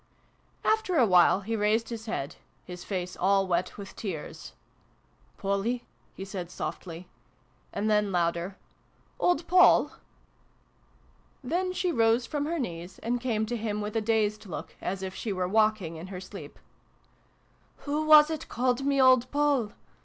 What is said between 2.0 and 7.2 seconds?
head his face all wet with tears." Polly!" he said softly;